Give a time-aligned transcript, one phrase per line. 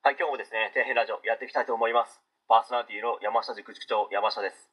[0.00, 2.24] はい、今日もですね、底辺ラジオやっていきたいと思います。
[2.48, 4.72] パーソナリティの山下塾塾長、山下です。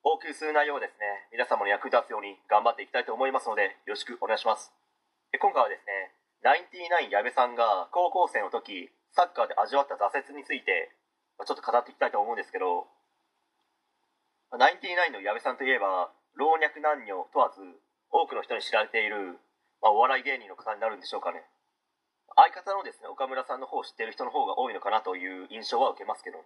[0.00, 4.72] お送りする内容ですね、皆様の役立つように頑張っていきたいと思いますので、よろしくお願いします。
[5.32, 10.96] で今回はですね、ナインティナイン矢部さんが高校生の時、サッカーで味わった挫折について、
[11.44, 12.88] ちょっと語っていきたいと思うんですけど、
[14.48, 16.08] まナインティナインの矢部さんといえば、
[16.40, 17.60] 老若男女問わず、
[18.08, 19.36] 多くの人に知られている、
[19.84, 21.44] まあ、お笑い芸人の方になるんでしょうかね。
[22.34, 26.44] 相方のですね岡村さんの方を知ってる人の方が多いのかなという印象は受けますけどね、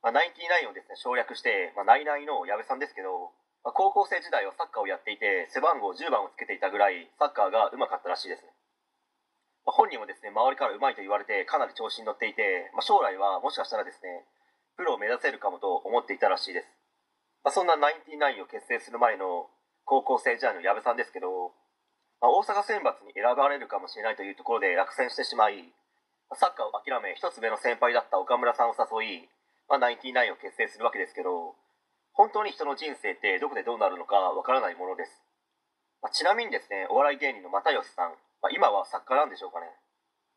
[0.00, 3.32] まあ、ナインティナインをですね省略して、まあ、ナイナイの矢部さんですけど、
[3.64, 8.56] まあ、高校生時代はサッカーをやっていて背番号10番をつけていたぐらいサッカーが上手かったらしいですね、
[9.68, 14.24] まあ、本人もですね周りから上手いと言われてかなり調子に乗っていて、まあ、将来はもしかしたらですね
[14.80, 16.72] プロを目指せるかもと思っていたらしいです、
[17.44, 19.52] まあ、そんなナインティナインを結成する前の
[19.84, 21.52] 高校生時代の矢部さんですけど
[22.22, 25.74] まあ、大阪選抜に選ばれるかもしれないというところで落選してしまい
[26.38, 29.28] サッカーを諦め一つ上の先輩だった岡村さんを誘い、
[29.66, 31.58] ま、ナインティナインを結成するわけですけど
[32.14, 35.10] 本当に人の人生ってどこでどうなるのかわからないものです、
[35.98, 39.66] まあ、ちなみにですねお笑い芸人の又吉さん、まあ、今は作家なんでしょうかね、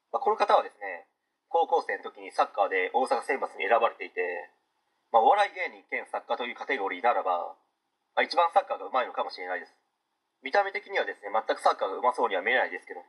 [0.10, 1.06] まあ、この方はですね
[1.54, 4.50] 高校生の時にサッカーで大阪選抜に選ばれていて、
[5.14, 7.54] まあ、お笑い芸人兼作家というカテゴリーならば、
[8.18, 9.85] まあ、一番サッカーが上手いのかもしれないです。
[10.46, 13.02] 見た目的にはですね全くサッカーがうまそうには見えないですけど、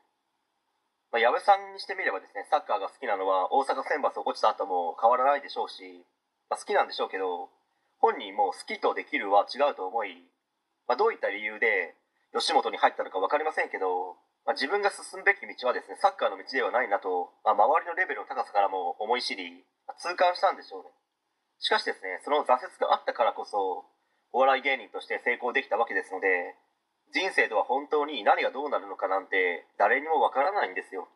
[1.13, 5.85] まあ、矢部さんにしてみればですねサッカーが好きなのは大阪選抜を落ちた後も変わらないでしょうし、
[6.49, 7.53] まあ、好きなんでしょうけど
[8.01, 10.17] 本人も好きとできるは違うと思い、
[10.89, 11.93] まあ、どういった理由で
[12.33, 14.17] 吉本に入ったのか分かりませんけど、
[14.49, 19.61] まあ、自分が進むべき道はですねサッカーの道ではないなと、ま、周りのレベルの高さからも思い知り
[20.01, 20.91] 痛感したんでしょうね。
[21.61, 23.85] しかしですねその挫折があったからこそ
[24.33, 26.57] お笑い芸人として成功できたわけですので
[27.17, 31.09] 人生とは本当に何がどうなるのかなんて誰にもわからないんですよ。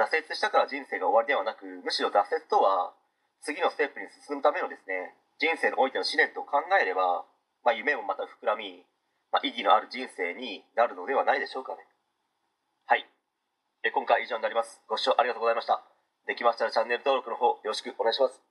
[0.00, 2.96] 挫折したから人生が終わりではなくむしろ挫折とは
[3.44, 7.28] 次のステップに進むためのですね人生においての試練と考えれば、
[7.64, 8.80] まあ、夢もまた膨らみ、
[9.28, 11.84] まあ、意義のある人生になるのではないでしょうかね。
[12.88, 13.04] はい。
[13.84, 14.80] え今回は以上になります。
[14.88, 15.84] ご視聴ありがとうございました。
[16.26, 18.49] できましたらチャンネル登録の方よろしくお願いします。